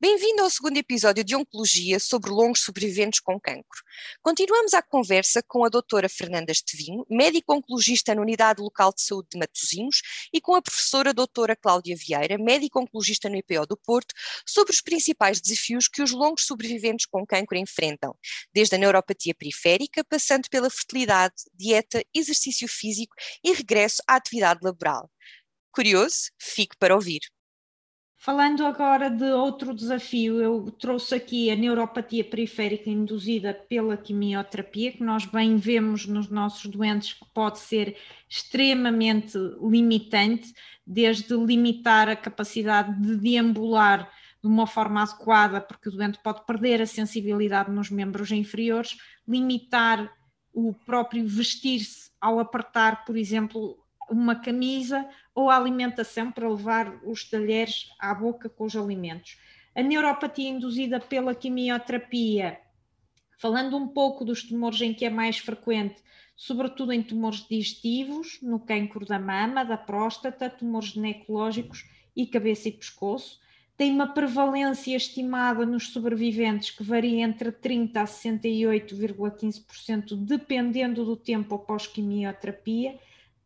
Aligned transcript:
Bem-vindo 0.00 0.42
ao 0.42 0.50
segundo 0.50 0.76
episódio 0.76 1.24
de 1.24 1.34
Oncologia 1.34 1.98
sobre 1.98 2.30
longos 2.30 2.60
sobreviventes 2.60 3.18
com 3.18 3.38
cancro. 3.40 3.82
Continuamos 4.22 4.72
a 4.72 4.80
conversa 4.80 5.42
com 5.42 5.64
a 5.64 5.68
doutora 5.68 6.08
Fernanda 6.08 6.52
Estevinho, 6.52 7.04
médico 7.10 7.52
oncologista 7.52 8.14
na 8.14 8.22
Unidade 8.22 8.62
Local 8.62 8.92
de 8.94 9.02
Saúde 9.02 9.30
de 9.32 9.38
Matosinhos, 9.40 10.00
e 10.32 10.40
com 10.40 10.54
a 10.54 10.62
professora 10.62 11.12
doutora 11.12 11.56
Cláudia 11.56 11.96
Vieira, 11.96 12.38
médico 12.38 12.80
oncologista 12.80 13.28
no 13.28 13.34
IPO 13.34 13.66
do 13.66 13.76
Porto, 13.76 14.14
sobre 14.46 14.72
os 14.72 14.80
principais 14.80 15.40
desafios 15.40 15.88
que 15.88 16.00
os 16.00 16.12
longos 16.12 16.46
sobreviventes 16.46 17.04
com 17.04 17.26
cancro 17.26 17.58
enfrentam, 17.58 18.16
desde 18.54 18.76
a 18.76 18.78
neuropatia 18.78 19.34
periférica, 19.34 20.04
passando 20.04 20.48
pela 20.48 20.70
fertilidade, 20.70 21.34
dieta, 21.52 22.04
exercício 22.14 22.68
físico 22.68 23.16
e 23.42 23.52
regresso 23.52 24.00
à 24.06 24.14
atividade 24.14 24.60
laboral. 24.62 25.10
Curioso? 25.72 26.30
Fique 26.38 26.76
para 26.78 26.94
ouvir. 26.94 27.22
Falando 28.20 28.66
agora 28.66 29.08
de 29.08 29.30
outro 29.30 29.72
desafio, 29.72 30.40
eu 30.40 30.72
trouxe 30.72 31.14
aqui 31.14 31.52
a 31.52 31.54
neuropatia 31.54 32.24
periférica 32.24 32.90
induzida 32.90 33.54
pela 33.54 33.96
quimioterapia, 33.96 34.90
que 34.90 35.04
nós 35.04 35.24
bem 35.24 35.56
vemos 35.56 36.04
nos 36.04 36.28
nossos 36.28 36.66
doentes 36.68 37.12
que 37.12 37.24
pode 37.32 37.60
ser 37.60 37.96
extremamente 38.28 39.38
limitante, 39.62 40.52
desde 40.84 41.32
limitar 41.32 42.08
a 42.08 42.16
capacidade 42.16 43.00
de 43.00 43.14
deambular 43.16 44.10
de 44.42 44.48
uma 44.48 44.66
forma 44.66 45.00
adequada, 45.00 45.60
porque 45.60 45.88
o 45.88 45.92
doente 45.92 46.18
pode 46.20 46.44
perder 46.44 46.82
a 46.82 46.86
sensibilidade 46.86 47.70
nos 47.70 47.88
membros 47.88 48.32
inferiores, 48.32 48.98
limitar 49.28 50.12
o 50.52 50.74
próprio 50.74 51.24
vestir-se 51.24 52.10
ao 52.20 52.40
apertar, 52.40 53.04
por 53.04 53.16
exemplo, 53.16 53.78
uma 54.10 54.36
camisa 54.36 55.06
ou 55.34 55.50
a 55.50 55.56
alimentação 55.56 56.32
para 56.32 56.48
levar 56.48 57.00
os 57.04 57.28
talheres 57.28 57.90
à 57.98 58.14
boca 58.14 58.48
com 58.48 58.64
os 58.64 58.76
alimentos. 58.76 59.38
A 59.74 59.82
neuropatia 59.82 60.48
induzida 60.48 60.98
pela 60.98 61.34
quimioterapia, 61.34 62.58
falando 63.38 63.76
um 63.76 63.86
pouco 63.86 64.24
dos 64.24 64.42
tumores 64.42 64.80
em 64.80 64.92
que 64.92 65.04
é 65.04 65.10
mais 65.10 65.38
frequente, 65.38 66.02
sobretudo 66.36 66.92
em 66.92 67.00
tumores 67.02 67.46
digestivos, 67.48 68.40
no 68.42 68.58
cancro 68.60 69.04
da 69.04 69.18
mama, 69.18 69.64
da 69.64 69.76
próstata, 69.76 70.48
tumores 70.50 70.90
ginecológicos 70.90 71.84
e 72.16 72.26
cabeça 72.26 72.68
e 72.68 72.72
pescoço. 72.72 73.40
Tem 73.76 73.92
uma 73.92 74.08
prevalência 74.08 74.96
estimada 74.96 75.64
nos 75.64 75.90
sobreviventes 75.90 76.70
que 76.70 76.82
varia 76.82 77.22
entre 77.22 77.52
30% 77.52 77.96
a 77.96 78.04
68,15%, 78.04 80.16
dependendo 80.16 81.04
do 81.04 81.16
tempo 81.16 81.54
após 81.54 81.86
quimioterapia 81.86 82.98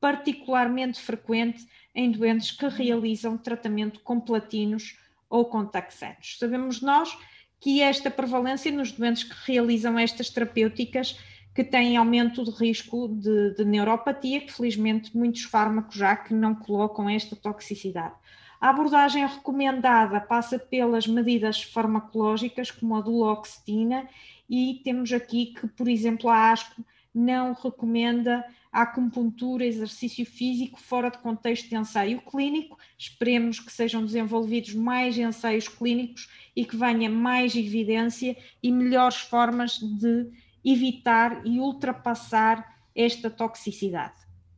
particularmente 0.03 1.01
frequente 1.01 1.65
em 1.95 2.11
doentes 2.11 2.51
que 2.51 2.67
realizam 2.67 3.39
tratamento 3.39 4.01
com 4.01 4.19
platinos 4.19 4.99
ou 5.31 5.45
com 5.45 5.65
taxanos. 5.65 6.39
Sabemos 6.41 6.83
nós 6.83 7.17
que 7.61 7.81
esta 7.81 8.11
prevalência 8.11 8.73
nos 8.73 8.91
doentes 8.91 9.23
que 9.23 9.35
realizam 9.47 9.97
estas 9.97 10.29
terapêuticas 10.29 11.17
que 11.55 11.63
têm 11.63 11.97
aumento 11.97 12.43
de 12.43 12.51
risco 12.51 13.07
de, 13.07 13.55
de, 13.55 13.65
neuropatia, 13.65 14.41
que 14.41 14.53
felizmente 14.53 15.17
muitos 15.17 15.45
fármacos 15.45 15.95
já 15.95 16.17
que 16.17 16.35
não 16.35 16.53
colocam 16.53 17.09
esta 17.09 17.37
toxicidade. 17.37 18.15
A 18.61 18.71
abordagem 18.71 19.25
recomendada 19.25 20.21
passa 20.21 20.59
pelas 20.59 21.07
medidas 21.07 21.63
farmacológicas, 21.63 22.73
como 22.73 22.97
a 22.97 23.01
duloxetina, 23.01 24.09
e 24.51 24.81
temos 24.83 25.13
aqui 25.13 25.55
que, 25.55 25.69
por 25.69 25.87
exemplo, 25.87 26.29
a 26.29 26.51
ASCO 26.51 26.85
não 27.15 27.53
recomenda 27.53 28.45
acupuntura, 28.73 29.67
exercício 29.67 30.25
físico 30.25 30.81
fora 30.81 31.11
de 31.11 31.19
contexto 31.19 31.69
de 31.69 31.77
ensaio 31.77 32.23
clínico. 32.23 32.79
Esperemos 32.97 33.61
que 33.61 33.71
sejam 33.71 34.05
desenvolvidos 34.05 34.75
mais 34.75 35.19
ensaios 35.19 35.69
clínicos 35.69 36.29
e 36.57 36.65
que 36.65 36.77
venha 36.77 37.11
mais 37.11 37.55
evidência 37.55 38.37
e 38.63 38.73
melhores 38.73 39.17
formas 39.17 39.79
de 39.79 40.31
evitar 40.65 41.47
e 41.47 41.61
ultrapassar 41.61 42.81
esta 42.95 43.29
toxicidade. 43.29 44.15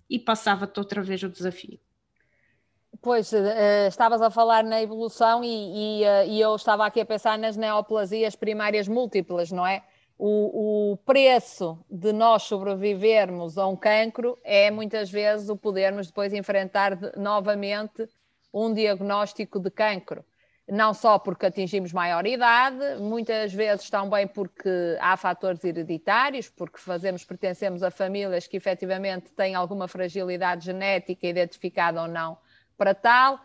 E 0.08 0.18
passava-te 0.18 0.78
outra 0.78 1.02
vez 1.02 1.22
o 1.22 1.28
desafio. 1.28 1.80
Pois, 3.02 3.32
uh, 3.32 3.88
estavas 3.88 4.22
a 4.22 4.30
falar 4.30 4.62
na 4.62 4.80
evolução 4.80 5.42
e, 5.42 5.48
e, 5.48 6.04
uh, 6.04 6.28
e 6.28 6.40
eu 6.40 6.54
estava 6.54 6.86
aqui 6.86 7.00
a 7.00 7.06
pensar 7.06 7.36
nas 7.36 7.56
neoplasias 7.56 8.36
primárias 8.36 8.86
múltiplas, 8.86 9.50
não 9.50 9.66
é? 9.66 9.82
O, 10.16 10.92
o, 10.92 10.96
preço 10.98 11.84
de 11.90 12.12
nós 12.12 12.44
sobrevivermos 12.44 13.58
a 13.58 13.66
um 13.66 13.76
cancro 13.76 14.38
é 14.44 14.70
muitas 14.70 15.10
vezes 15.10 15.48
o 15.48 15.56
podermos 15.56 16.06
depois 16.06 16.32
enfrentar 16.32 16.96
novamente 17.16 18.08
um 18.52 18.72
diagnóstico 18.72 19.58
de 19.58 19.70
cancro. 19.70 20.24
Não 20.66 20.94
só 20.94 21.18
porque 21.18 21.46
atingimos 21.46 21.92
maior 21.92 22.26
idade, 22.26 22.98
muitas 22.98 23.52
vezes 23.52 23.90
também 23.90 24.26
porque 24.26 24.96
há 24.98 25.14
fatores 25.16 25.62
hereditários, 25.62 26.48
porque 26.48 26.78
fazemos, 26.78 27.22
pertencemos 27.24 27.82
a 27.82 27.90
famílias 27.90 28.46
que 28.46 28.56
efetivamente 28.56 29.30
têm 29.32 29.54
alguma 29.54 29.86
fragilidade 29.88 30.64
genética 30.64 31.26
identificada 31.26 32.00
ou 32.00 32.08
não 32.08 32.38
para 32.76 32.94
tal 32.94 33.40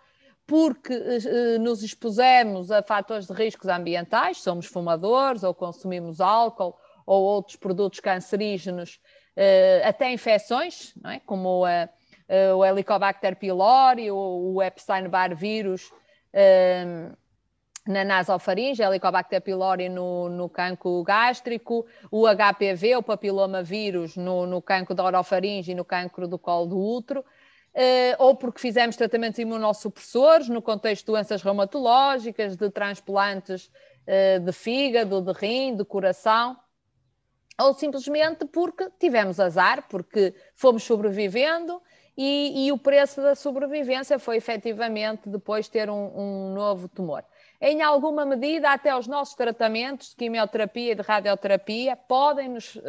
porque 0.49 0.91
eh, 0.91 1.59
nos 1.59 1.83
expusemos 1.83 2.71
a 2.71 2.81
fatores 2.81 3.27
de 3.27 3.33
riscos 3.33 3.69
ambientais, 3.69 4.41
somos 4.41 4.65
fumadores 4.65 5.43
ou 5.43 5.53
consumimos 5.53 6.19
álcool 6.19 6.75
ou 7.05 7.21
outros 7.21 7.55
produtos 7.55 7.99
cancerígenos, 7.99 8.99
eh, 9.35 9.83
até 9.85 10.11
infecções, 10.11 10.95
é? 11.05 11.19
como 11.19 11.65
o 12.55 12.65
Helicobacter 12.65 13.35
pylori, 13.35 14.09
o, 14.09 14.55
o 14.55 14.63
Epstein-Barr 14.63 15.35
vírus 15.35 15.91
na 17.87 18.03
nasofaringe, 18.03 18.83
Helicobacter 18.83 19.41
pylori 19.41 19.89
no, 19.89 20.29
no 20.29 20.47
cancro 20.47 21.03
gástrico, 21.03 21.85
o 22.11 22.25
HPV, 22.27 22.97
o 22.97 23.03
papiloma 23.03 23.63
vírus 23.63 24.15
no, 24.15 24.45
no 24.45 24.61
cancro 24.61 24.93
da 24.93 25.03
orofaringe 25.03 25.71
e 25.71 25.75
no 25.75 25.83
cancro 25.83 26.27
do 26.27 26.37
colo 26.37 26.67
do 26.67 26.79
útero, 26.79 27.25
ou 28.17 28.35
porque 28.35 28.59
fizemos 28.59 28.95
tratamentos 28.95 29.39
imunossupressores 29.39 30.49
no 30.49 30.61
contexto 30.61 31.05
de 31.05 31.11
doenças 31.11 31.41
reumatológicas, 31.41 32.55
de 32.55 32.69
transplantes 32.69 33.69
uh, 34.07 34.39
de 34.39 34.51
fígado, 34.51 35.21
de 35.21 35.31
rim, 35.33 35.75
de 35.75 35.85
coração, 35.85 36.57
ou 37.59 37.73
simplesmente 37.73 38.45
porque 38.45 38.89
tivemos 38.99 39.39
azar, 39.39 39.87
porque 39.89 40.33
fomos 40.55 40.83
sobrevivendo 40.83 41.81
e, 42.17 42.67
e 42.67 42.71
o 42.71 42.77
preço 42.77 43.21
da 43.21 43.35
sobrevivência 43.35 44.17
foi 44.17 44.37
efetivamente 44.37 45.29
depois 45.29 45.67
ter 45.67 45.89
um, 45.89 46.49
um 46.49 46.53
novo 46.53 46.87
tumor. 46.87 47.23
Em 47.61 47.81
alguma 47.81 48.25
medida, 48.25 48.71
até 48.71 48.97
os 48.97 49.07
nossos 49.07 49.35
tratamentos 49.35 50.11
de 50.11 50.15
quimioterapia 50.15 50.93
e 50.93 50.95
de 50.95 51.01
radioterapia 51.01 51.95
podem 51.95 52.49
nos 52.49 52.75
uh, 52.75 52.81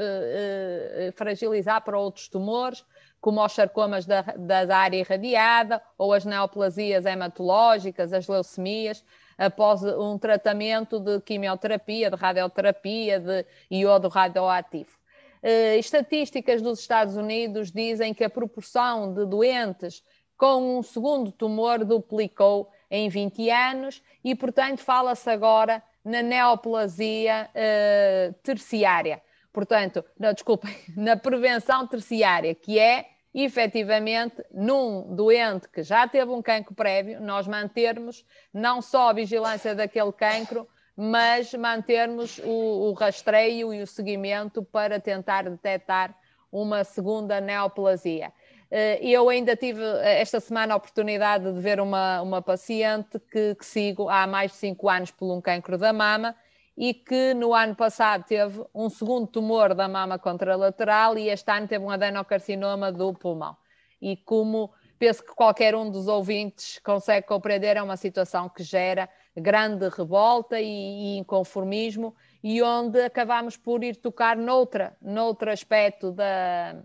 fragilizar 1.16 1.82
para 1.82 1.98
outros 1.98 2.28
tumores, 2.28 2.84
como 3.20 3.44
os 3.44 3.52
sarcomas 3.52 4.06
da, 4.06 4.22
da 4.22 4.76
área 4.76 4.96
irradiada 4.96 5.82
ou 5.98 6.12
as 6.12 6.24
neoplasias 6.24 7.04
hematológicas, 7.04 8.12
as 8.12 8.26
leucemias, 8.26 9.04
após 9.36 9.82
um 9.82 10.18
tratamento 10.18 10.98
de 10.98 11.20
quimioterapia, 11.20 12.10
de 12.10 12.16
radioterapia, 12.16 13.20
de 13.20 13.46
iodo 13.70 14.08
radioativo. 14.08 14.98
Uh, 15.42 15.78
estatísticas 15.78 16.60
dos 16.60 16.80
Estados 16.80 17.16
Unidos 17.16 17.72
dizem 17.72 18.12
que 18.12 18.24
a 18.24 18.28
proporção 18.28 19.14
de 19.14 19.24
doentes 19.24 20.02
com 20.36 20.78
um 20.78 20.82
segundo 20.82 21.32
tumor 21.32 21.84
duplicou 21.84 22.70
em 22.90 23.08
20 23.08 23.50
anos 23.50 24.02
e, 24.22 24.34
portanto, 24.34 24.80
fala-se 24.80 25.28
agora 25.30 25.82
na 26.04 26.22
neoplasia 26.22 27.48
uh, 27.50 28.34
terciária 28.42 29.22
portanto, 29.52 30.04
não, 30.18 30.32
desculpem, 30.32 30.74
na 30.96 31.16
prevenção 31.16 31.86
terciária, 31.86 32.54
que 32.54 32.78
é 32.78 33.06
efetivamente 33.32 34.44
num 34.50 35.14
doente 35.14 35.68
que 35.68 35.82
já 35.82 36.06
teve 36.08 36.30
um 36.30 36.42
cancro 36.42 36.74
prévio, 36.74 37.20
nós 37.20 37.46
mantermos 37.46 38.24
não 38.52 38.82
só 38.82 39.10
a 39.10 39.12
vigilância 39.12 39.74
daquele 39.74 40.12
cancro, 40.12 40.66
mas 40.96 41.54
mantermos 41.54 42.38
o, 42.44 42.90
o 42.90 42.92
rastreio 42.92 43.72
e 43.72 43.82
o 43.82 43.86
seguimento 43.86 44.62
para 44.62 44.98
tentar 44.98 45.48
detectar 45.48 46.14
uma 46.50 46.82
segunda 46.82 47.40
neoplasia. 47.40 48.32
Eh, 48.70 48.98
eu 49.02 49.28
ainda 49.28 49.56
tive 49.56 49.82
eh, 49.82 50.20
esta 50.20 50.40
semana 50.40 50.74
a 50.74 50.76
oportunidade 50.76 51.52
de 51.52 51.60
ver 51.60 51.80
uma, 51.80 52.20
uma 52.20 52.42
paciente 52.42 53.18
que, 53.18 53.54
que 53.54 53.64
sigo 53.64 54.08
há 54.08 54.26
mais 54.26 54.50
de 54.50 54.56
5 54.58 54.88
anos 54.88 55.10
por 55.10 55.32
um 55.32 55.40
cancro 55.40 55.78
da 55.78 55.92
mama 55.92 56.36
e 56.80 56.94
que 56.94 57.34
no 57.34 57.52
ano 57.52 57.76
passado 57.76 58.24
teve 58.24 58.64
um 58.74 58.88
segundo 58.88 59.26
tumor 59.26 59.74
da 59.74 59.86
mama 59.86 60.18
contralateral 60.18 61.18
e 61.18 61.28
este 61.28 61.50
ano 61.50 61.68
teve 61.68 61.84
um 61.84 61.90
adenocarcinoma 61.90 62.90
do 62.90 63.12
pulmão. 63.12 63.54
E 64.00 64.16
como 64.16 64.72
penso 64.98 65.22
que 65.22 65.34
qualquer 65.34 65.74
um 65.74 65.90
dos 65.90 66.08
ouvintes 66.08 66.78
consegue 66.78 67.26
compreender, 67.26 67.76
é 67.76 67.82
uma 67.82 67.98
situação 67.98 68.48
que 68.48 68.62
gera 68.62 69.10
grande 69.36 69.90
revolta 69.90 70.58
e, 70.58 70.64
e 70.64 71.18
inconformismo, 71.18 72.16
e 72.42 72.62
onde 72.62 72.98
acabamos 73.02 73.58
por 73.58 73.84
ir 73.84 73.96
tocar 73.96 74.34
noutra, 74.34 74.96
noutro 75.02 75.50
aspecto 75.50 76.10
da, 76.10 76.82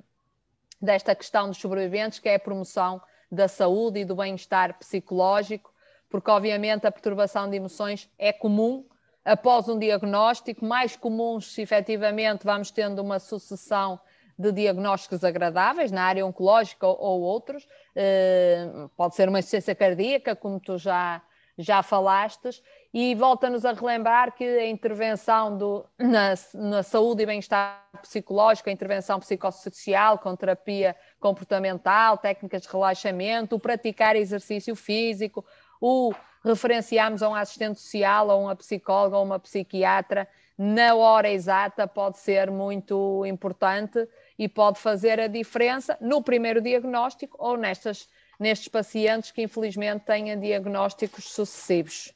desta 0.81 1.15
questão 1.15 1.47
dos 1.47 1.57
sobreviventes, 1.57 2.19
que 2.19 2.27
é 2.27 2.36
a 2.36 2.39
promoção 2.39 3.01
da 3.31 3.47
saúde 3.47 4.01
e 4.01 4.06
do 4.06 4.18
bem-estar 4.18 4.77
psicológico, 4.77 5.74
porque 6.09 6.30
obviamente 6.30 6.86
a 6.86 6.92
perturbação 6.92 7.50
de 7.50 7.56
emoções 7.56 8.09
é 8.19 8.33
comum 8.33 8.86
após 9.25 9.68
um 9.68 9.80
diagnóstico, 9.80 10.63
mais 10.63 10.95
comuns 10.95 11.51
se 11.51 11.63
efetivamente 11.63 12.45
vamos 12.45 12.69
tendo 12.69 13.01
uma 13.01 13.18
sucessão 13.19 14.00
de 14.38 14.51
diagnósticos 14.51 15.24
agradáveis 15.24 15.92
na 15.92 16.04
área 16.04 16.25
oncológica 16.25 16.86
ou, 16.86 16.98
ou 17.00 17.22
outros, 17.22 17.63
uh, 17.63 18.89
pode 18.95 19.16
ser 19.16 19.27
uma 19.30 19.39
insuficiência 19.39 19.74
cardíaca, 19.74 20.36
como 20.36 20.60
tu 20.60 20.77
já, 20.77 21.22
já 21.57 21.81
falastes, 21.81 22.62
e 22.94 23.16
volta-nos 23.16 23.66
a 23.66 23.72
relembrar 23.72 24.36
que 24.36 24.44
a 24.44 24.68
intervenção 24.68 25.57
do, 25.57 25.86
na, 25.98 26.33
na 26.54 26.83
saúde 26.83 27.24
e 27.24 27.25
bem-estar 27.25 27.81
psicológico, 28.01 28.69
a 28.69 28.74
intervenção 28.74 29.19
psicossocial, 29.19 30.19
com 30.19 30.36
terapia 30.36 30.95
comportamental, 31.19 32.18
técnicas 32.18 32.62
de 32.62 32.68
relaxamento, 32.68 33.56
o 33.56 33.60
praticar 33.60 34.16
exercício 34.16 34.75
físico, 34.75 35.45
o 35.81 36.13
referenciarmos 36.45 37.24
a 37.24 37.30
um 37.30 37.36
assistente 37.36 37.80
social, 37.80 38.30
a 38.30 38.36
uma 38.38 38.56
psicóloga 38.56 39.18
ou 39.18 39.25
uma 39.25 39.39
psiquiatra 39.39 40.27
na 40.57 40.95
hora 40.95 41.30
exata 41.30 41.86
pode 41.86 42.19
ser 42.19 42.50
muito 42.50 43.25
importante 43.25 44.07
e 44.38 44.47
pode 44.47 44.80
fazer 44.80 45.19
a 45.19 45.27
diferença 45.27 45.97
no 46.00 46.21
primeiro 46.21 46.62
diagnóstico 46.62 47.36
ou 47.39 47.57
nestas, 47.57 48.07
nestes 48.39 48.69
pacientes 48.69 49.31
que 49.31 49.42
infelizmente 49.42 50.06
têm 50.06 50.39
diagnósticos 50.39 51.25
sucessivos. 51.25 52.13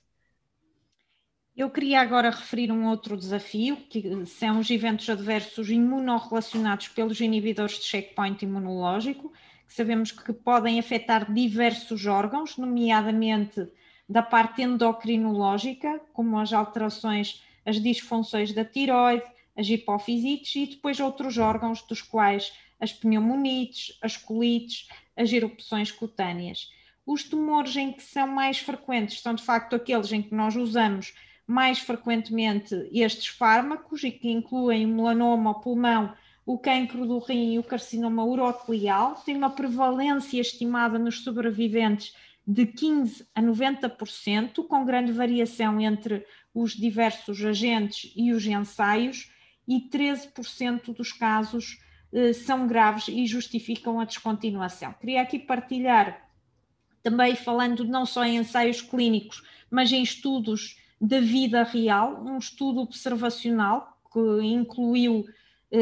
Eu 1.56 1.70
queria 1.70 2.00
agora 2.00 2.30
referir 2.30 2.72
um 2.72 2.88
outro 2.88 3.18
desafio, 3.18 3.76
que 3.76 4.26
são 4.26 4.60
os 4.60 4.70
eventos 4.70 5.10
adversos 5.10 5.70
imunorrelacionados 5.70 6.88
pelos 6.88 7.20
inibidores 7.20 7.80
de 7.80 7.84
checkpoint 7.84 8.46
imunológico, 8.46 9.34
que 9.68 9.74
sabemos 9.74 10.14
que 10.14 10.32
podem 10.32 10.80
afetar 10.80 11.30
diversos 11.30 12.06
órgãos, 12.06 12.58
nomeadamente 12.58 13.70
da 14.10 14.24
parte 14.24 14.64
endocrinológica, 14.64 16.02
como 16.12 16.40
as 16.40 16.52
alterações, 16.52 17.44
as 17.64 17.80
disfunções 17.80 18.52
da 18.52 18.66
tiroide, 18.66 19.24
as 19.56 19.70
hipofisites 19.70 20.56
e 20.56 20.66
depois 20.66 21.00
outros 21.00 21.38
órgãos, 21.38 21.84
dos 21.84 22.02
quais 22.02 22.52
as 22.80 22.92
pneumonites, 22.92 23.98
as 24.02 24.18
colites, 24.18 24.88
as 25.16 25.32
erupções 25.32 25.92
cutâneas. 25.92 26.72
Os 27.06 27.24
tumores 27.24 27.76
em 27.76 27.92
que 27.92 28.02
são 28.02 28.28
mais 28.28 28.58
frequentes 28.58 29.22
são 29.22 29.36
de 29.36 29.44
facto 29.44 29.76
aqueles 29.76 30.12
em 30.12 30.22
que 30.22 30.34
nós 30.34 30.56
usamos 30.56 31.14
mais 31.46 31.80
frequentemente 31.80 32.90
estes 32.92 33.28
fármacos 33.28 34.04
e 34.04 34.12
que 34.12 34.30
incluem 34.30 34.86
o 34.86 34.90
melanoma 34.90 35.50
ao 35.50 35.60
pulmão, 35.60 36.14
o 36.46 36.58
cancro 36.58 37.06
do 37.06 37.20
rim 37.20 37.54
e 37.54 37.60
o 37.60 37.64
carcinoma 37.64 38.24
urotelial. 38.24 39.16
Tem 39.26 39.36
uma 39.36 39.50
prevalência 39.50 40.40
estimada 40.40 40.98
nos 40.98 41.24
sobreviventes 41.24 42.16
de 42.52 42.66
15 42.66 43.28
a 43.36 43.44
90%, 43.44 44.66
com 44.66 44.84
grande 44.84 45.12
variação 45.12 45.80
entre 45.80 46.26
os 46.52 46.74
diversos 46.74 47.46
agentes 47.46 48.12
e 48.16 48.34
os 48.34 48.44
ensaios, 48.44 49.32
e 49.68 49.88
13% 49.88 50.96
dos 50.96 51.14
casos 51.14 51.78
eh, 52.12 52.34
são 52.34 52.66
graves 52.66 53.08
e 53.08 53.28
justificam 53.28 54.00
a 54.00 54.06
descontinuação. 54.06 54.92
Queria 54.94 55.22
aqui 55.22 55.38
partilhar, 55.38 56.28
também 57.04 57.36
falando 57.36 57.86
não 57.86 58.04
só 58.04 58.26
em 58.26 58.38
ensaios 58.38 58.82
clínicos, 58.82 59.44
mas 59.70 59.92
em 59.92 60.02
estudos 60.02 60.76
da 61.00 61.20
vida 61.20 61.62
real, 61.62 62.20
um 62.26 62.40
estudo 62.40 62.82
observacional 62.82 63.96
que 64.12 64.44
incluiu 64.44 65.24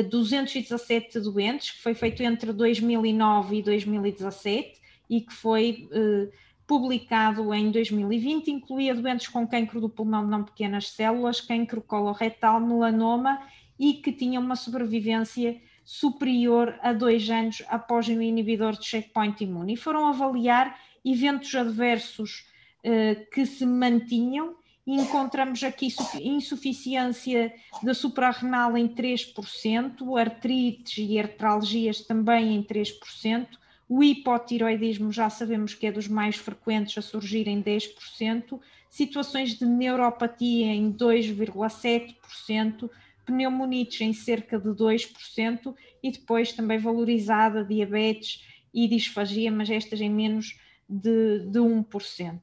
217 0.10 1.18
eh, 1.18 1.22
doentes, 1.22 1.72
que 1.72 1.82
foi 1.82 1.94
feito 1.94 2.22
entre 2.24 2.52
2009 2.52 3.56
e 3.56 3.64
2017 3.64 4.82
e 5.10 5.22
que 5.22 5.34
foi 5.34 5.88
eh, 5.94 6.28
publicado 6.68 7.54
em 7.54 7.72
2020, 7.72 8.52
incluía 8.52 8.94
doentes 8.94 9.30
com 9.30 9.48
cancro 9.48 9.80
do 9.80 9.90
pulmão 9.90 10.26
de 10.26 10.30
não 10.30 10.44
pequenas 10.44 10.90
células, 10.90 11.40
cancro 11.40 11.82
coloretal, 11.82 12.60
melanoma 12.60 13.42
e 13.80 13.94
que 13.94 14.12
tinham 14.12 14.44
uma 14.44 14.58
sobrevivência 14.58 15.62
superior 15.86 16.78
a 16.82 16.92
dois 16.92 17.30
anos 17.30 17.64
após 17.70 18.10
o 18.10 18.22
inibidor 18.22 18.78
de 18.78 18.86
checkpoint 18.86 19.42
imune. 19.42 19.74
E 19.74 19.78
foram 19.78 20.06
avaliar 20.08 20.78
eventos 21.06 21.56
adversos 21.56 22.46
eh, 22.84 23.16
que 23.32 23.46
se 23.46 23.66
mantinham 23.66 24.58
e 24.86 24.96
encontramos 24.96 25.64
aqui 25.64 25.88
insuficiência 26.22 27.54
da 27.82 27.94
suprarrenal 27.94 28.78
em 28.78 28.88
3%, 28.88 30.20
artrites 30.20 30.98
e 30.98 31.18
artralgias 31.20 32.02
também 32.02 32.56
em 32.56 32.64
3%, 32.64 33.48
o 33.90 34.04
hipotiroidismo 34.04 35.12
já 35.12 35.30
sabemos 35.30 35.74
que 35.74 35.88
é 35.88 35.92
dos 35.92 36.08
mais 36.08 36.36
frequentes 36.36 36.98
a 36.98 37.02
surgir 37.02 37.48
em 37.48 37.64
10%, 37.64 38.60
situações 38.90 39.54
de 39.54 39.66
neuropatia 39.66 40.68
em 40.68 40.92
2,7%, 40.92 42.90
pneumonites 43.26 44.02
em 44.02 44.14
cerca 44.14 44.60
de 44.60 44.70
2% 44.70 45.76
e 46.04 46.12
depois 46.12 46.52
também 46.54 46.78
valorizada 46.78 47.64
diabetes 47.64 48.44
e 48.74 48.88
disfagia, 48.88 49.52
mas 49.52 49.70
estas 49.70 50.02
em 50.02 50.10
menos 50.10 50.60
de, 50.88 51.40
de 51.40 51.60
1%. 51.60 52.42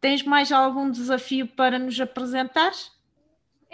Tens 0.00 0.22
mais 0.22 0.52
algum 0.52 0.90
desafio 0.90 1.46
para 1.46 1.78
nos 1.78 1.98
apresentar? 1.98 2.72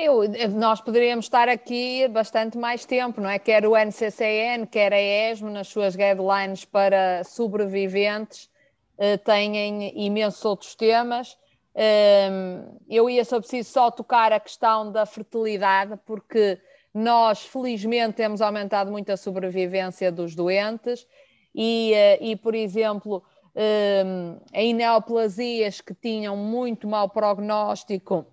Eu, 0.03 0.23
nós 0.53 0.81
poderíamos 0.81 1.27
estar 1.27 1.47
aqui 1.47 2.09
bastante 2.09 2.57
mais 2.57 2.87
tempo, 2.87 3.21
não 3.21 3.29
é? 3.29 3.39
Quer 3.39 3.67
o 3.67 3.77
NCCN, 3.77 4.67
quer 4.67 4.95
a 4.95 4.99
ESMO, 4.99 5.51
nas 5.51 5.69
suas 5.69 5.95
guidelines 5.95 6.65
para 6.65 7.23
sobreviventes, 7.23 8.49
eh, 8.97 9.19
têm 9.19 9.93
imensos 10.03 10.43
outros 10.43 10.75
temas. 10.75 11.37
Ehm, 11.75 12.79
eu 12.89 13.11
ia, 13.11 13.23
só 13.27 13.39
preciso, 13.41 13.71
só 13.71 13.91
tocar 13.91 14.33
a 14.33 14.41
questão 14.41 14.91
da 14.91 15.05
fertilidade, 15.05 16.01
porque 16.07 16.59
nós, 16.95 17.45
felizmente, 17.45 18.15
temos 18.15 18.41
aumentado 18.41 18.91
muito 18.91 19.13
a 19.13 19.19
sobrevivência 19.19 20.11
dos 20.11 20.35
doentes 20.35 21.07
e, 21.55 21.93
eh, 21.93 22.19
e 22.23 22.37
por 22.37 22.55
exemplo, 22.55 23.23
ehm, 23.55 24.39
em 24.55 24.73
neoplasias 24.73 25.83
que 25.83 25.93
tinham 25.93 26.39
muito 26.39 26.89
mau 26.89 27.07
prognóstico 27.07 28.27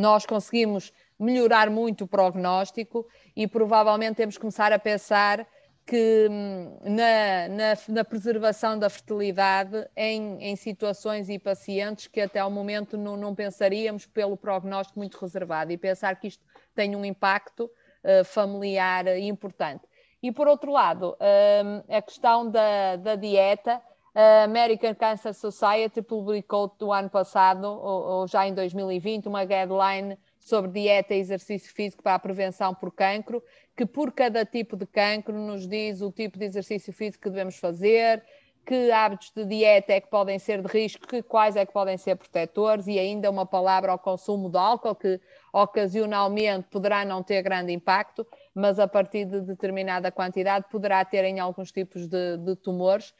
nós 0.00 0.24
conseguimos 0.24 0.92
melhorar 1.18 1.68
muito 1.68 2.04
o 2.04 2.08
prognóstico 2.08 3.06
e 3.36 3.46
provavelmente 3.46 4.16
temos 4.16 4.36
que 4.36 4.40
começar 4.40 4.72
a 4.72 4.78
pensar 4.78 5.46
que 5.86 6.28
hum, 6.30 6.78
na, 6.82 7.48
na, 7.48 7.78
na 7.88 8.04
preservação 8.04 8.78
da 8.78 8.88
fertilidade 8.88 9.86
em, 9.96 10.42
em, 10.42 10.56
situações 10.56 11.28
e 11.28 11.38
pacientes 11.38 12.06
que 12.06 12.20
até 12.20 12.38
ao 12.38 12.50
momento 12.50 12.96
não, 12.96 13.16
não, 13.16 13.34
pensaríamos 13.34 14.06
pelo 14.06 14.36
prognóstico 14.36 14.98
muito 14.98 15.18
reservado 15.18 15.72
e 15.72 15.76
pensar 15.76 16.16
que 16.16 16.28
isto 16.28 16.44
tem 16.74 16.96
um 16.96 17.04
impacto 17.04 17.64
uh, 17.64 18.24
familiar 18.24 19.18
importante. 19.18 19.82
E 20.22 20.30
por 20.30 20.46
outro 20.46 20.70
lado, 20.70 21.16
uh, 21.20 21.94
a 21.94 22.00
questão 22.00 22.48
da, 22.48 22.96
da 22.96 23.16
dieta, 23.16 23.82
a 24.14 24.44
American 24.44 24.94
Cancer 24.94 25.32
Society 25.32 26.02
publicou 26.02 26.74
no 26.80 26.92
ano 26.92 27.10
passado, 27.10 27.64
ou, 27.64 28.02
ou, 28.02 28.26
já 28.26 28.46
em 28.46 28.54
2020, 28.54 29.26
uma 29.26 29.44
guideline 29.44 30.18
sobre 30.38 30.70
dieta 30.70 31.14
e 31.14 31.18
exercício 31.18 31.72
físico 31.72 32.02
para 32.02 32.14
a 32.14 32.18
prevenção 32.18 32.74
por 32.74 32.92
cancro, 32.92 33.42
que 33.76 33.86
por 33.86 34.12
cada 34.12 34.44
tipo 34.44 34.76
de 34.76 34.86
cancro 34.86 35.34
nos 35.34 35.66
diz 35.68 36.00
o 36.00 36.10
tipo 36.10 36.38
de 36.38 36.44
exercício 36.44 36.92
físico 36.92 37.22
que 37.22 37.30
devemos 37.30 37.56
fazer, 37.56 38.22
que 38.66 38.90
hábitos 38.90 39.32
de 39.34 39.44
dieta 39.44 39.92
é 39.92 40.00
que 40.00 40.08
podem 40.08 40.38
ser 40.38 40.62
de 40.62 40.68
risco, 40.68 41.06
que 41.06 41.22
quais 41.22 41.56
é 41.56 41.64
que 41.64 41.72
podem 41.72 41.96
ser 41.96 42.16
protetores 42.16 42.86
e 42.86 42.98
ainda 42.98 43.30
uma 43.30 43.46
palavra 43.46 43.92
ao 43.92 43.98
consumo 43.98 44.50
de 44.50 44.58
álcool, 44.58 44.94
que 44.94 45.20
ocasionalmente 45.52 46.68
poderá 46.68 47.04
não 47.04 47.22
ter 47.22 47.42
grande 47.42 47.72
impacto, 47.72 48.26
mas 48.54 48.78
a 48.78 48.86
partir 48.86 49.24
de 49.24 49.40
determinada 49.40 50.12
quantidade 50.12 50.66
poderá 50.70 51.04
ter 51.04 51.24
em 51.24 51.40
alguns 51.40 51.72
tipos 51.72 52.06
de, 52.06 52.36
de 52.38 52.56
tumores 52.56 53.14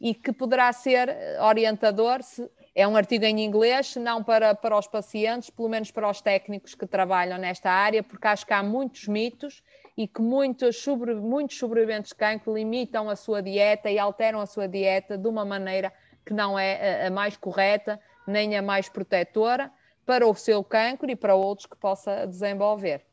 e 0.00 0.14
que 0.14 0.32
poderá 0.32 0.72
ser 0.72 1.16
orientador, 1.40 2.22
se, 2.22 2.48
é 2.74 2.86
um 2.86 2.94
artigo 2.94 3.24
em 3.24 3.42
inglês, 3.42 3.88
se 3.88 3.98
não 3.98 4.22
para, 4.22 4.54
para 4.54 4.78
os 4.78 4.86
pacientes, 4.86 5.48
pelo 5.48 5.68
menos 5.68 5.90
para 5.90 6.10
os 6.10 6.20
técnicos 6.20 6.74
que 6.74 6.86
trabalham 6.86 7.38
nesta 7.38 7.70
área, 7.70 8.02
porque 8.02 8.26
acho 8.26 8.46
que 8.46 8.52
há 8.52 8.62
muitos 8.62 9.08
mitos 9.08 9.62
e 9.96 10.06
que 10.06 10.20
muitos, 10.20 10.82
sobre, 10.82 11.14
muitos 11.14 11.56
sobreviventes 11.56 12.10
de 12.10 12.16
cancro 12.16 12.54
limitam 12.54 13.08
a 13.08 13.16
sua 13.16 13.42
dieta 13.42 13.90
e 13.90 13.98
alteram 13.98 14.40
a 14.40 14.46
sua 14.46 14.68
dieta 14.68 15.16
de 15.16 15.26
uma 15.26 15.42
maneira 15.42 15.90
que 16.24 16.34
não 16.34 16.58
é 16.58 17.04
a, 17.04 17.06
a 17.06 17.10
mais 17.10 17.34
correta, 17.38 17.98
nem 18.26 18.54
a 18.54 18.60
mais 18.60 18.90
protetora 18.90 19.72
para 20.04 20.26
o 20.26 20.34
seu 20.34 20.62
cancro 20.62 21.10
e 21.10 21.16
para 21.16 21.34
outros 21.34 21.66
que 21.66 21.76
possa 21.76 22.26
desenvolver. 22.26 23.06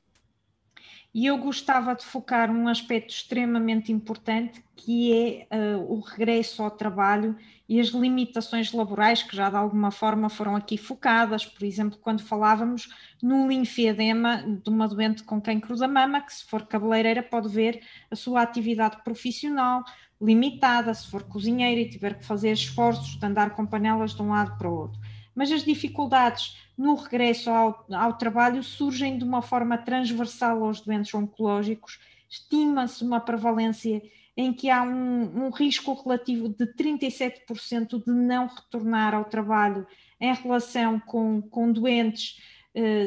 E 1.14 1.28
eu 1.28 1.38
gostava 1.38 1.94
de 1.94 2.04
focar 2.04 2.50
um 2.50 2.68
aspecto 2.68 3.14
extremamente 3.14 3.92
importante 3.92 4.64
que 4.76 5.48
é 5.52 5.76
uh, 5.76 5.94
o 5.94 6.00
regresso 6.00 6.64
ao 6.64 6.72
trabalho 6.72 7.38
e 7.70 7.80
as 7.80 7.90
limitações 7.90 8.74
laborais 8.74 9.22
que 9.22 9.36
já 9.36 9.50
de 9.50 9.56
alguma 9.56 9.92
forma 9.92 10.28
foram 10.28 10.56
aqui 10.56 10.76
focadas, 10.76 11.46
por 11.46 11.64
exemplo, 11.64 12.00
quando 12.02 12.24
falávamos 12.24 12.90
no 13.22 13.48
linfedema 13.48 14.44
de 14.64 14.70
uma 14.70 14.88
doente 14.88 15.24
com 15.24 15.40
cancro 15.40 15.78
da 15.78 15.88
mama, 15.88 16.20
que 16.22 16.34
se 16.34 16.46
for 16.46 16.66
cabeleireira 16.66 17.22
pode 17.22 17.48
ver 17.48 17.82
a 18.10 18.16
sua 18.16 18.42
atividade 18.42 19.04
profissional 19.04 19.84
limitada, 20.20 20.94
se 20.94 21.08
for 21.08 21.24
cozinheira 21.24 21.82
e 21.82 21.90
tiver 21.90 22.18
que 22.18 22.26
fazer 22.26 22.52
esforços 22.52 23.20
de 23.20 23.26
andar 23.26 23.52
com 23.52 23.66
panelas 23.66 24.16
de 24.16 24.22
um 24.22 24.30
lado 24.30 24.58
para 24.58 24.70
o 24.70 24.74
outro 24.74 25.00
mas 25.36 25.52
as 25.52 25.64
dificuldades 25.64 26.58
no 26.78 26.96
regresso 26.96 27.50
ao, 27.50 27.86
ao 27.92 28.14
trabalho 28.14 28.64
surgem 28.64 29.18
de 29.18 29.24
uma 29.24 29.42
forma 29.42 29.78
transversal 29.78 30.64
aos 30.64 30.82
doentes 30.82 31.14
oncológicos. 31.14 32.00
Estima-se 32.30 33.04
uma 33.04 33.20
prevalência 33.20 34.02
em 34.36 34.52
que 34.52 34.70
há 34.70 34.82
um, 34.82 35.46
um, 35.46 35.50
risco 35.50 35.94
relativo 35.94 36.50
de 36.50 36.66
37% 36.74 38.04
de 38.04 38.12
não 38.12 38.48
retornar 38.48 39.14
ao 39.14 39.26
trabalho 39.26 39.86
em 40.20 40.34
relação 40.34 41.00
com, 41.00 41.42
com 41.42 41.72
doentes 41.72 42.40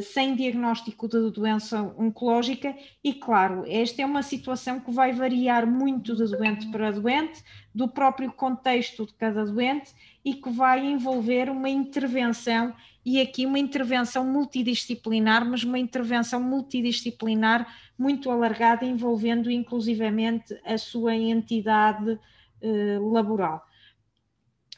sem 0.03 0.37
diagnóstico 0.37 1.09
de 1.09 1.31
doença 1.31 1.83
oncológica, 1.99 2.75
e 3.03 3.13
claro, 3.13 3.65
esta 3.67 4.01
é 4.01 4.07
uma 4.07 4.23
situação 4.23 4.79
que 4.79 4.93
vai 4.93 5.13
variar 5.13 5.67
muito 5.67 6.15
de 6.15 6.25
doente 6.31 6.71
para 6.71 6.93
doente, 6.93 7.43
do 7.75 7.89
próprio 7.89 8.31
contexto 8.33 9.05
de 9.05 9.13
cada 9.15 9.45
doente 9.45 9.93
e 10.25 10.35
que 10.35 10.51
vai 10.51 10.87
envolver 10.87 11.51
uma 11.51 11.69
intervenção, 11.69 12.73
e 13.05 13.21
aqui 13.21 13.45
uma 13.45 13.59
intervenção 13.59 14.25
multidisciplinar, 14.25 15.45
mas 15.45 15.65
uma 15.65 15.79
intervenção 15.79 16.41
multidisciplinar 16.41 17.67
muito 17.99 18.31
alargada, 18.31 18.85
envolvendo 18.85 19.51
inclusivamente 19.51 20.57
a 20.65 20.79
sua 20.79 21.15
entidade 21.15 22.19
eh, 22.63 22.99
laboral 23.01 23.66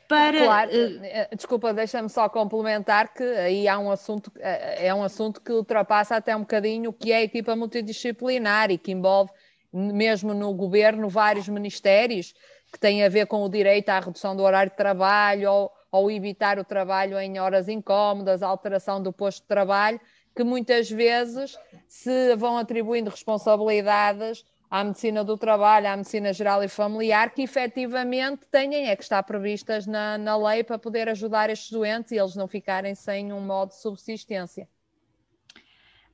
para. 0.09 0.39
Claro, 0.39 0.71
uh, 0.73 1.37
desculpa, 1.37 1.75
deixa-me 1.75 2.09
só 2.09 2.29
complementar 2.29 3.13
que 3.13 3.23
aí 3.23 3.69
há 3.69 3.79
um 3.79 3.91
assunto, 3.91 4.33
é 4.41 4.93
um 4.95 5.03
assunto 5.03 5.41
que 5.41 5.53
ultrapassa 5.53 6.17
até 6.17 6.35
um 6.35 6.41
bocadinho 6.41 6.91
o 6.91 6.93
que 6.93 7.13
é 7.13 7.17
a 7.17 7.23
equipa 7.23 7.55
multidisciplinar 7.55 8.71
e 8.71 8.79
que 8.79 8.91
envolve, 8.91 9.31
mesmo 9.73 10.33
no 10.33 10.53
governo, 10.55 11.09
vários 11.09 11.47
ministérios 11.49 12.35
que 12.73 12.79
têm 12.79 13.05
a 13.05 13.09
ver 13.09 13.27
com 13.27 13.43
o 13.45 13.49
direito 13.49 13.91
à 13.91 14.01
redução 14.01 14.35
do 14.35 14.43
horário 14.43 14.71
de 14.71 14.77
trabalho 14.77 15.51
ou, 15.51 15.73
ou 15.93 16.11
evitar 16.11 16.59
o 16.59 16.65
trabalho 16.65 17.19
em 17.19 17.39
horas 17.39 17.69
incómodas, 17.69 18.43
alteração 18.43 19.03
do 19.03 19.13
posto 19.13 19.43
de 19.43 19.49
trabalho, 19.49 20.01
que 20.35 20.45
muitas 20.45 20.91
vezes 20.91 21.59
se 21.87 22.35
vão 22.37 22.57
atribuindo 22.57 23.11
responsabilidades 23.11 24.45
à 24.71 24.85
medicina 24.85 25.25
do 25.25 25.37
trabalho, 25.37 25.89
à 25.89 25.97
medicina 25.97 26.33
geral 26.33 26.63
e 26.63 26.69
familiar, 26.69 27.31
que 27.31 27.43
efetivamente 27.43 28.47
têm 28.51 28.89
é 28.89 28.95
que 28.95 29.03
estar 29.03 29.23
previstas 29.23 29.87
na, 29.87 30.19
na 30.19 30.37
lei 30.37 30.63
para 30.63 30.79
poder 30.79 31.09
ajudar 31.09 31.49
estes 31.51 31.71
doentes 31.71 32.13
e 32.13 32.17
eles 32.17 32.37
não 32.37 32.47
ficarem 32.47 32.95
sem 32.95 33.33
um 33.33 33.41
modo 33.41 33.71
de 33.71 33.81
subsistência. 33.81 34.69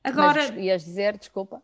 Agora, 0.03 0.41
Mas, 0.49 0.63
ias 0.63 0.83
dizer, 0.85 1.17
desculpa. 1.17 1.61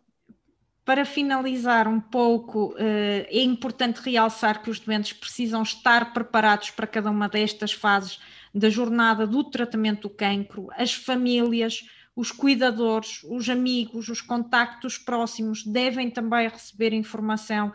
Para 0.83 1.05
finalizar 1.05 1.88
um 1.88 2.00
pouco, 2.00 2.75
eh, 2.77 3.27
é 3.29 3.43
importante 3.43 4.01
realçar 4.01 4.63
que 4.63 4.69
os 4.69 4.79
doentes 4.79 5.13
precisam 5.13 5.62
estar 5.62 6.12
preparados 6.12 6.71
para 6.71 6.88
cada 6.88 7.12
uma 7.12 7.29
destas 7.29 7.71
fases 7.71 8.19
da 8.53 8.69
jornada 8.69 9.27
do 9.27 9.43
tratamento 9.43 10.01
do 10.01 10.10
cancro, 10.10 10.69
as 10.75 10.91
famílias, 10.91 11.88
os 12.21 12.31
cuidadores, 12.31 13.23
os 13.23 13.49
amigos, 13.49 14.07
os 14.07 14.21
contactos 14.21 14.95
próximos 14.95 15.65
devem 15.65 16.07
também 16.07 16.47
receber 16.47 16.93
informação 16.93 17.73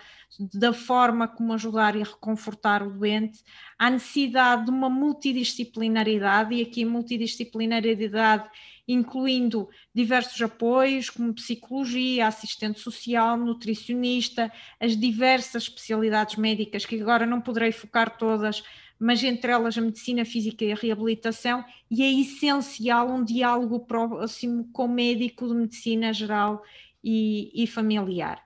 da 0.54 0.72
forma 0.72 1.26
como 1.26 1.52
ajudar 1.52 1.96
e 1.96 2.04
reconfortar 2.04 2.80
o 2.86 2.92
doente. 2.92 3.42
Há 3.76 3.90
necessidade 3.90 4.66
de 4.66 4.70
uma 4.70 4.88
multidisciplinaridade, 4.88 6.54
e 6.54 6.62
aqui 6.62 6.84
multidisciplinaridade 6.84 8.48
incluindo 8.86 9.68
diversos 9.92 10.40
apoios, 10.40 11.10
como 11.10 11.34
psicologia, 11.34 12.28
assistente 12.28 12.78
social, 12.78 13.36
nutricionista, 13.36 14.52
as 14.78 14.96
diversas 14.96 15.64
especialidades 15.64 16.36
médicas, 16.36 16.86
que 16.86 17.00
agora 17.00 17.26
não 17.26 17.40
poderei 17.40 17.72
focar 17.72 18.16
todas, 18.16 18.62
mas 18.98 19.22
entre 19.22 19.52
elas 19.52 19.76
a 19.76 19.80
medicina 19.80 20.24
física 20.24 20.64
e 20.64 20.72
a 20.72 20.76
reabilitação, 20.76 21.64
e 21.90 22.02
é 22.02 22.20
essencial 22.20 23.08
um 23.08 23.24
diálogo 23.24 23.80
próximo 23.80 24.68
com 24.72 24.84
o 24.84 24.88
médico 24.88 25.46
de 25.46 25.54
medicina 25.54 26.12
geral 26.12 26.62
e, 27.02 27.50
e 27.54 27.66
familiar. 27.66 28.44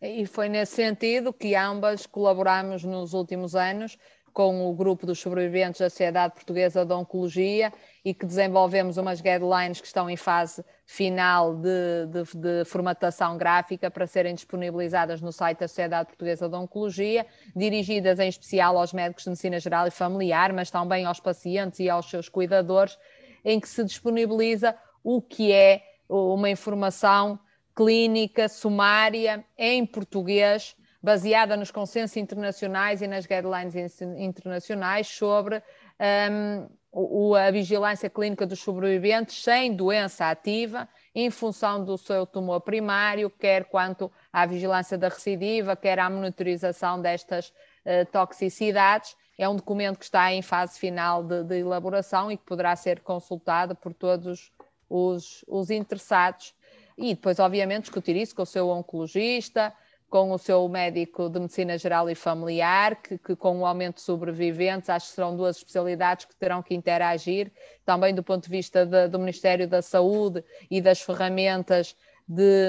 E 0.00 0.26
foi 0.26 0.48
nesse 0.48 0.74
sentido 0.74 1.32
que 1.32 1.54
ambas 1.54 2.06
colaboramos 2.06 2.82
nos 2.82 3.14
últimos 3.14 3.54
anos 3.54 3.96
com 4.32 4.68
o 4.68 4.74
grupo 4.74 5.06
dos 5.06 5.20
sobreviventes 5.20 5.80
da 5.80 5.90
Sociedade 5.90 6.34
Portuguesa 6.34 6.84
de 6.84 6.92
Oncologia 6.92 7.72
e 8.04 8.12
que 8.12 8.26
desenvolvemos 8.26 8.96
umas 8.96 9.20
guidelines 9.20 9.80
que 9.80 9.86
estão 9.86 10.10
em 10.10 10.16
fase 10.16 10.64
final 10.84 11.54
de, 11.54 12.06
de, 12.08 12.36
de, 12.36 12.64
formatação 12.64 13.38
gráfica 13.38 13.90
para 13.90 14.06
serem 14.06 14.34
disponibilizadas 14.34 15.20
no 15.20 15.30
site 15.30 15.60
da 15.60 15.68
Sociedade 15.68 16.08
Portuguesa 16.08 16.48
de 16.48 16.56
Oncologia, 16.56 17.24
dirigidas 17.54 18.18
em 18.18 18.28
especial 18.28 18.76
aos 18.76 18.92
médicos 18.92 19.24
de 19.24 19.30
medicina 19.30 19.60
geral 19.60 19.86
e 19.86 19.90
familiar, 19.90 20.52
mas 20.52 20.70
também 20.70 21.04
aos 21.04 21.20
pacientes 21.20 21.78
e 21.78 21.88
aos 21.88 22.10
seus 22.10 22.28
cuidadores, 22.28 22.98
em 23.44 23.60
que 23.60 23.68
se 23.68 23.84
disponibiliza 23.84 24.74
o 25.04 25.22
que 25.22 25.52
é 25.52 25.82
uma 26.08 26.50
informação 26.50 27.38
clínica 27.74 28.48
sumária 28.48 29.44
em 29.56 29.86
português 29.86 30.76
baseada 31.02 31.56
nos 31.56 31.70
consensos 31.70 32.16
internacionais 32.16 33.02
e 33.02 33.08
nas 33.08 33.26
guidelines 33.26 33.74
internacionais 34.16 35.08
sobre 35.08 35.60
um, 36.02 37.34
a 37.34 37.50
vigilância 37.50 38.10
clínica 38.10 38.46
dos 38.46 38.60
sobreviventes 38.60 39.42
sem 39.42 39.74
doença 39.74 40.28
ativa, 40.28 40.88
em 41.14 41.30
função 41.30 41.82
do 41.84 41.96
seu 41.96 42.26
tumor 42.26 42.60
primário, 42.60 43.30
quer 43.30 43.64
quanto 43.64 44.10
à 44.32 44.44
vigilância 44.44 44.98
da 44.98 45.08
recidiva, 45.08 45.74
quer 45.74 45.98
à 45.98 46.10
monitorização 46.10 47.00
destas 47.00 47.48
uh, 47.48 48.04
toxicidades. 48.10 49.16
É 49.38 49.48
um 49.48 49.56
documento 49.56 49.98
que 49.98 50.04
está 50.04 50.32
em 50.32 50.42
fase 50.42 50.78
final 50.78 51.22
de, 51.22 51.44
de 51.44 51.60
elaboração 51.60 52.30
e 52.30 52.36
que 52.36 52.44
poderá 52.44 52.76
ser 52.76 53.00
consultado 53.00 53.74
por 53.74 53.94
todos 53.94 54.52
os, 54.88 55.44
os 55.48 55.70
interessados. 55.70 56.54
E 56.98 57.14
depois, 57.14 57.38
obviamente, 57.38 57.84
discutir 57.84 58.16
isso 58.16 58.34
com 58.34 58.42
o 58.42 58.46
seu 58.46 58.68
oncologista, 58.68 59.72
com 60.12 60.30
o 60.30 60.36
seu 60.36 60.68
médico 60.68 61.30
de 61.30 61.40
medicina 61.40 61.78
geral 61.78 62.10
e 62.10 62.14
familiar, 62.14 62.96
que, 62.96 63.16
que, 63.16 63.34
com 63.34 63.60
o 63.60 63.64
aumento 63.64 63.94
de 63.94 64.02
sobreviventes, 64.02 64.90
acho 64.90 65.08
que 65.08 65.14
serão 65.14 65.34
duas 65.34 65.56
especialidades 65.56 66.26
que 66.26 66.36
terão 66.36 66.62
que 66.62 66.74
interagir, 66.74 67.50
também 67.82 68.14
do 68.14 68.22
ponto 68.22 68.44
de 68.44 68.50
vista 68.50 68.84
de, 68.84 69.08
do 69.08 69.18
Ministério 69.18 69.66
da 69.66 69.80
Saúde 69.80 70.44
e 70.70 70.82
das 70.82 71.00
ferramentas 71.00 71.96
de, 72.28 72.68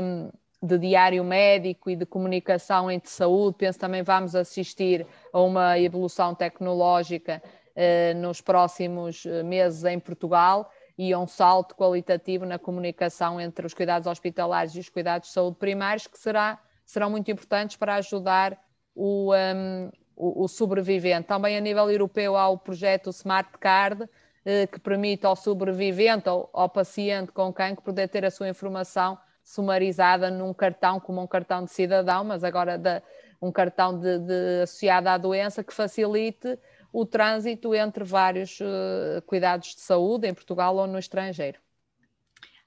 de 0.62 0.78
diário 0.78 1.22
médico 1.22 1.90
e 1.90 1.98
de 1.98 2.06
comunicação 2.06 2.90
entre 2.90 3.10
saúde, 3.10 3.58
penso 3.58 3.78
também 3.78 4.04
vamos 4.04 4.38
assistir 4.38 5.06
a 5.34 5.42
uma 5.42 5.78
evolução 5.78 6.34
tecnológica 6.34 7.44
eh, 7.76 8.14
nos 8.14 8.40
próximos 8.40 9.26
eh, 9.26 9.44
meses 9.44 9.84
em 9.84 10.00
Portugal 10.00 10.72
e 10.98 11.12
a 11.12 11.20
um 11.20 11.28
salto 11.28 11.76
qualitativo 11.76 12.46
na 12.46 12.58
comunicação 12.58 13.42
entre 13.42 13.66
os 13.66 13.74
cuidados 13.74 14.08
hospitalares 14.08 14.74
e 14.76 14.80
os 14.80 14.88
cuidados 14.88 15.28
de 15.28 15.34
saúde 15.34 15.58
primários, 15.58 16.08
que 16.08 16.18
será 16.18 16.58
serão 16.94 17.10
muito 17.10 17.32
importantes 17.32 17.76
para 17.76 17.96
ajudar 17.96 18.56
o, 18.94 19.34
um, 19.34 19.90
o, 20.16 20.44
o, 20.44 20.48
sobrevivente. 20.48 21.28
Também 21.28 21.58
a 21.58 21.60
nível 21.60 21.90
europeu 21.90 22.38
há 22.38 22.48
o 22.50 22.58
projeto 22.58 23.10
Smart 23.10 23.50
Card, 23.60 24.08
eh, 24.46 24.68
que 24.68 24.80
permite 24.80 25.26
ao 25.26 25.36
sobrevivente 25.36 26.30
ou 26.30 26.48
ao 26.54 26.70
paciente 26.70 27.32
com 27.32 27.52
cancro 27.52 27.84
poder 27.84 28.08
ter 28.10 28.24
a 28.24 28.30
sua 28.30 28.48
informação 28.48 29.18
sumarizada 29.44 30.30
num 30.30 30.54
cartão, 30.54 31.00
como 31.00 31.20
um 31.20 31.26
cartão 31.26 31.66
de 31.66 31.72
cidadão, 31.72 32.24
mas 32.24 32.44
agora 32.44 32.78
de, 32.78 33.02
um 33.42 33.52
cartão 33.52 34.00
de, 34.00 34.20
de, 34.20 34.62
associado 34.62 35.10
à 35.10 35.18
doença 35.18 35.64
que 35.64 35.74
facilite 35.74 36.60
o 36.94 37.08
trânsito 37.08 37.74
entre 37.74 38.04
vários 38.04 38.60
uh, 38.60 39.20
cuidados 39.26 39.74
de 39.74 39.82
saúde 39.82 40.28
em 40.28 40.34
Portugal 40.34 40.76
ou 40.76 40.86
no 40.86 41.00
estrangeiro. 41.00 41.60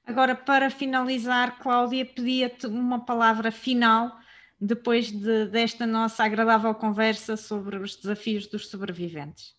Agora, 0.07 0.37
para 0.37 0.71
finalizar, 0.71 1.59
Cláudia, 1.59 2.07
pedia-te 2.07 2.69
uma 2.69 3.05
palavra 3.05 3.51
final 3.51 4.17
depois 4.59 5.11
de, 5.11 5.47
desta 5.47 5.85
nossa 5.85 6.23
agradável 6.25 6.73
conversa 6.75 7.37
sobre 7.37 7.77
os 7.77 7.97
desafios 7.97 8.47
dos 8.47 8.69
sobreviventes. 8.69 9.57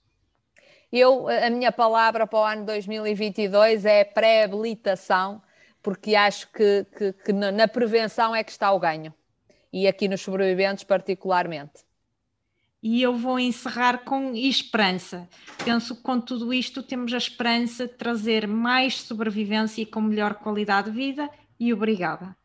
Eu, 0.89 1.27
a 1.27 1.49
minha 1.49 1.71
palavra 1.71 2.25
para 2.25 2.39
o 2.39 2.43
ano 2.43 2.65
2022 2.65 3.83
é 3.83 4.05
pré-habilitação, 4.05 5.41
porque 5.83 6.15
acho 6.15 6.49
que, 6.53 6.85
que, 6.97 7.11
que 7.11 7.33
na 7.33 7.67
prevenção 7.67 8.33
é 8.33 8.41
que 8.41 8.51
está 8.51 8.71
o 8.71 8.79
ganho, 8.79 9.13
e 9.71 9.85
aqui 9.85 10.07
nos 10.07 10.21
sobreviventes 10.21 10.85
particularmente 10.85 11.86
e 12.81 13.01
eu 13.01 13.15
vou 13.15 13.39
encerrar 13.39 13.99
com 13.99 14.33
esperança. 14.35 15.27
Penso 15.63 15.95
que 15.95 16.01
com 16.01 16.19
tudo 16.19 16.53
isto 16.53 16.83
temos 16.83 17.13
a 17.13 17.17
esperança 17.17 17.87
de 17.87 17.93
trazer 17.93 18.47
mais 18.47 19.01
sobrevivência 19.01 19.81
e 19.81 19.85
com 19.85 20.01
melhor 20.01 20.35
qualidade 20.35 20.91
de 20.91 20.97
vida 20.97 21.29
e 21.59 21.73
obrigada. 21.73 22.35